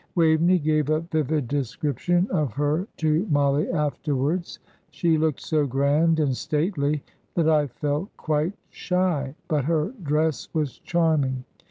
[0.15, 4.57] Waveney gave a vivid description of her to Mollie afterwards.
[4.89, 7.03] "She looked so grand and stately
[7.35, 11.45] that I felt quite shy; but her dress was charming.